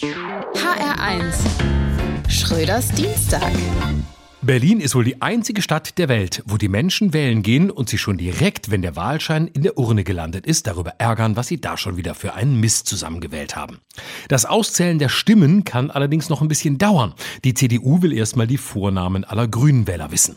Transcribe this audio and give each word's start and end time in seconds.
HR1 0.00 1.32
Schröders 2.28 2.88
Dienstag. 2.90 3.52
Berlin 4.44 4.80
ist 4.80 4.94
wohl 4.94 5.04
die 5.04 5.22
einzige 5.22 5.62
Stadt 5.62 5.96
der 5.96 6.10
Welt, 6.10 6.42
wo 6.44 6.58
die 6.58 6.68
Menschen 6.68 7.14
wählen 7.14 7.42
gehen 7.42 7.70
und 7.70 7.88
sich 7.88 8.02
schon 8.02 8.18
direkt, 8.18 8.70
wenn 8.70 8.82
der 8.82 8.94
Wahlschein 8.94 9.46
in 9.46 9.62
der 9.62 9.78
Urne 9.78 10.04
gelandet 10.04 10.44
ist, 10.44 10.66
darüber 10.66 10.96
ärgern, 10.98 11.34
was 11.36 11.46
sie 11.46 11.62
da 11.62 11.78
schon 11.78 11.96
wieder 11.96 12.14
für 12.14 12.34
einen 12.34 12.60
Mist 12.60 12.86
zusammengewählt 12.86 13.56
haben. 13.56 13.78
Das 14.28 14.44
Auszählen 14.44 14.98
der 14.98 15.08
Stimmen 15.08 15.64
kann 15.64 15.90
allerdings 15.90 16.28
noch 16.28 16.42
ein 16.42 16.48
bisschen 16.48 16.76
dauern. 16.76 17.14
Die 17.44 17.54
CDU 17.54 18.02
will 18.02 18.12
erstmal 18.12 18.46
die 18.46 18.58
Vornamen 18.58 19.24
aller 19.24 19.48
Grünen 19.48 19.86
Wähler 19.86 20.12
wissen. 20.12 20.36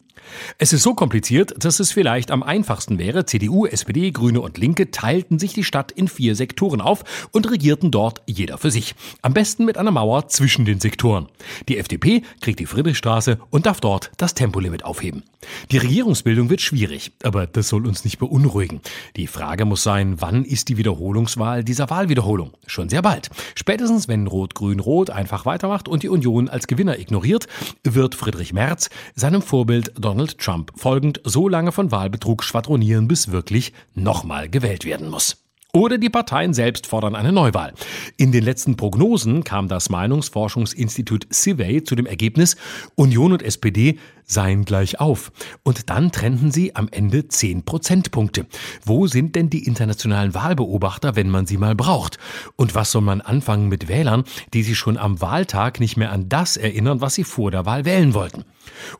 Es 0.57 0.73
ist 0.73 0.83
so 0.83 0.93
kompliziert, 0.93 1.53
dass 1.63 1.79
es 1.79 1.91
vielleicht 1.91 2.31
am 2.31 2.43
einfachsten 2.43 2.99
wäre, 2.99 3.25
CDU, 3.25 3.65
SPD, 3.65 4.11
Grüne 4.11 4.41
und 4.41 4.57
Linke 4.57 4.91
teilten 4.91 5.39
sich 5.39 5.53
die 5.53 5.63
Stadt 5.63 5.91
in 5.91 6.07
vier 6.07 6.35
Sektoren 6.35 6.81
auf 6.81 7.29
und 7.31 7.49
regierten 7.49 7.91
dort 7.91 8.21
jeder 8.25 8.57
für 8.57 8.71
sich. 8.71 8.95
Am 9.21 9.33
besten 9.33 9.65
mit 9.65 9.77
einer 9.77 9.91
Mauer 9.91 10.27
zwischen 10.27 10.65
den 10.65 10.79
Sektoren. 10.79 11.27
Die 11.69 11.78
FDP 11.78 12.24
kriegt 12.42 12.60
die 12.60 12.65
Friedrichstraße 12.65 13.39
und 13.50 13.65
darf 13.65 13.79
dort 13.79 13.96
das 14.18 14.33
Tempolimit 14.33 14.86
aufheben. 14.86 15.24
Die 15.71 15.78
Regierungsbildung 15.78 16.50
wird 16.50 16.61
schwierig, 16.61 17.11
aber 17.24 17.47
das 17.47 17.69
soll 17.69 17.88
uns 17.88 18.04
nicht 18.04 18.19
beunruhigen. 18.19 18.82
Die 19.15 19.28
Frage 19.28 19.65
muss 19.65 19.83
sein, 19.83 20.19
wann 20.19 20.46
ist 20.46 20.69
die 20.69 20.78
Wiederholungswahl 20.78 21.64
dieser 21.64 21.89
Wahlwiederholung? 21.89 22.52
Schon 22.65 22.89
sehr 22.89 23.02
bald. 23.02 23.29
Spätestens 23.55 24.07
wenn 24.07 24.28
Rot-Grün-Rot 24.28 25.10
einfach 25.10 25.46
weitermacht 25.46 25.88
und 25.88 26.04
die 26.04 26.10
Union 26.10 26.50
als 26.50 26.68
Gewinner 26.68 27.00
ignoriert, 27.00 27.47
wird 27.83 28.15
Friedrich 28.15 28.54
Merz 28.54 28.89
seinem 29.15 29.41
Vorbild 29.41 29.93
Donald 29.97 30.38
Trump 30.38 30.71
folgend 30.75 31.21
so 31.24 31.47
lange 31.47 31.71
von 31.71 31.91
Wahlbetrug 31.91 32.44
schwadronieren, 32.44 33.08
bis 33.08 33.31
wirklich 33.31 33.73
nochmal 33.95 34.50
gewählt 34.50 34.86
werden 34.86 35.09
muss. 35.09 35.47
Oder 35.77 35.99
die 35.99 36.09
Parteien 36.09 36.55
selbst 36.55 36.88
fordern 36.88 37.13
eine 37.13 37.31
Neuwahl. 37.31 37.72
In 38.17 38.31
den 38.31 38.44
letzten 38.44 38.77
Prognosen 38.77 39.44
kam 39.44 39.67
das 39.67 39.91
Meinungsforschungsinstitut 39.91 41.27
Civey 41.31 41.83
zu 41.83 41.94
dem 41.94 42.08
Ergebnis, 42.08 42.55
Union 42.95 43.31
und 43.31 43.43
SPD 43.43 43.99
seien 44.25 44.65
gleich 44.65 44.99
auf. 44.99 45.31
Und 45.61 45.91
dann 45.91 46.11
trennten 46.11 46.49
sie 46.49 46.75
am 46.75 46.89
Ende 46.89 47.27
10 47.27 47.63
Prozentpunkte. 47.63 48.47
Wo 48.85 49.05
sind 49.05 49.35
denn 49.35 49.52
die 49.52 49.67
internationalen 49.67 50.33
Wahlbeobachter, 50.33 51.15
wenn 51.15 51.29
man 51.29 51.45
sie 51.45 51.57
mal 51.57 51.75
braucht? 51.75 52.17
Und 52.55 52.73
was 52.73 52.91
soll 52.91 53.03
man 53.03 53.21
anfangen 53.21 53.67
mit 53.67 53.87
Wählern, 53.87 54.23
die 54.55 54.63
sich 54.63 54.80
schon 54.80 54.97
am 54.97 55.21
Wahltag 55.21 55.80
nicht 55.80 55.95
mehr 55.95 56.11
an 56.11 56.27
das 56.27 56.57
erinnern, 56.57 57.02
was 57.02 57.13
sie 57.13 57.23
vor 57.23 57.52
der 57.52 57.67
Wahl 57.67 57.85
wählen 57.85 58.15
wollten? 58.15 58.45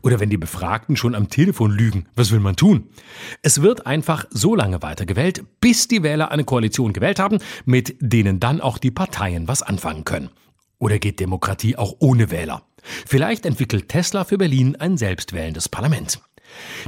Oder 0.02 0.20
wenn 0.20 0.30
die 0.30 0.38
Befragten 0.38 0.96
schon 0.96 1.16
am 1.16 1.30
Telefon 1.30 1.72
lügen, 1.72 2.08
was 2.16 2.32
will 2.32 2.40
man 2.40 2.56
tun? 2.56 2.90
Es 3.42 3.62
wird 3.62 3.86
einfach 3.86 4.26
so 4.30 4.56
lange 4.56 4.82
weitergewählt, 4.82 5.44
bis 5.62 5.88
die 5.88 6.04
Wähler 6.04 6.32
eine 6.32 6.44
Koalition 6.44 6.94
gewählt 6.94 7.20
haben, 7.20 7.40
mit 7.66 7.96
denen 8.00 8.40
dann 8.40 8.62
auch 8.62 8.78
die 8.78 8.92
Parteien 8.92 9.48
was 9.48 9.62
anfangen 9.62 10.04
können. 10.04 10.30
Oder 10.80 11.00
geht 11.00 11.20
Demokratie 11.20 11.76
auch 11.76 11.96
ohne 12.00 12.30
Wähler? 12.30 12.64
Vielleicht 13.06 13.46
entwickelt 13.46 13.90
Tesla 13.90 14.24
für 14.24 14.38
Berlin 14.38 14.76
ein 14.76 14.98
selbstwählendes 14.98 15.70
Parlament. 15.70 16.20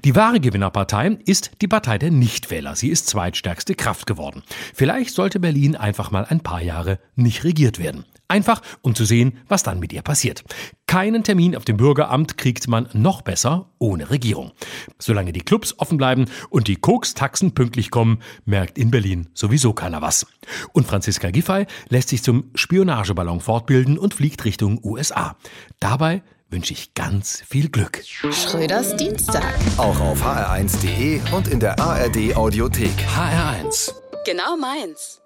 Die 0.06 0.16
wahre 0.16 0.40
Gewinnerpartei 0.40 1.18
ist 1.26 1.52
die 1.62 1.68
Partei 1.68 1.98
der 1.98 2.12
Nichtwähler. 2.12 2.76
Sie 2.76 2.90
ist 2.90 3.08
zweitstärkste 3.08 3.76
Kraft 3.76 4.08
geworden. 4.08 4.44
Vielleicht 4.74 5.14
sollte 5.14 5.40
Berlin 5.40 5.76
einfach 5.76 6.12
mal 6.12 6.26
ein 6.26 6.42
paar 6.42 6.62
Jahre 6.62 7.00
nicht 7.16 7.44
regiert 7.44 7.80
werden. 7.80 8.06
Einfach, 8.30 8.62
um 8.84 8.94
zu 8.94 9.06
sehen, 9.06 9.40
was 9.48 9.64
dann 9.64 9.80
mit 9.80 9.92
ihr 9.92 10.04
passiert. 10.04 10.44
Keinen 10.86 11.24
Termin 11.24 11.56
auf 11.56 11.66
dem 11.66 11.78
Bürgeramt 11.78 12.38
kriegt 12.38 12.68
man 12.68 12.88
noch 12.94 13.24
besser 13.24 13.72
ohne 13.80 14.12
Regierung. 14.12 14.52
Solange 15.00 15.34
die 15.34 15.42
Clubs 15.42 15.74
offen 15.80 15.98
bleiben 15.98 16.26
und 16.52 16.68
die 16.68 16.76
Koks-Taxen 16.76 17.54
pünktlich 17.56 17.90
kommen, 17.90 18.22
merkt 18.46 18.78
in 18.78 18.92
Berlin 18.92 19.30
sowieso 19.34 19.74
keiner 19.74 20.04
was. 20.04 20.28
Und 20.74 20.86
Franziska 20.86 21.32
Giffey 21.32 21.66
lässt 21.90 22.10
sich 22.10 22.22
zum 22.22 22.52
Spionageballon 22.54 23.42
fortbilden 23.42 23.98
und 23.98 24.14
fliegt 24.14 24.46
Richtung 24.46 24.80
USA. 24.84 25.36
Dabei 25.80 26.22
wünsche 26.52 26.74
ich 26.74 26.94
ganz 26.94 27.42
viel 27.48 27.70
Glück. 27.70 28.04
Schröders 28.06 28.96
Dienstag. 28.96 29.56
Auch 29.78 30.00
auf 30.00 30.24
hr1.de 30.24 31.20
und 31.36 31.48
in 31.48 31.60
der 31.60 31.80
ARD 31.80 32.36
Audiothek. 32.36 32.94
HR1. 33.16 33.92
Genau 34.26 34.56
meins. 34.58 35.20